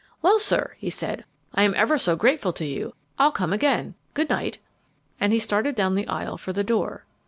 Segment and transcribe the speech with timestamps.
[0.23, 2.95] "Well, sir," he said, "I am ever so grateful to you.
[3.19, 3.93] I'll come again.
[4.15, 4.57] Good night."
[5.19, 7.05] And he started down the aisle for the door.